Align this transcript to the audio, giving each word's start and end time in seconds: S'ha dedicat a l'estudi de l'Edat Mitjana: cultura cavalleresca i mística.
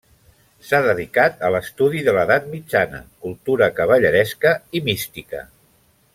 S'ha 0.69 0.77
dedicat 0.85 1.43
a 1.49 1.51
l'estudi 1.55 2.01
de 2.07 2.15
l'Edat 2.17 2.47
Mitjana: 2.55 3.03
cultura 3.27 3.69
cavalleresca 3.81 4.55
i 4.81 4.83
mística. 4.89 5.45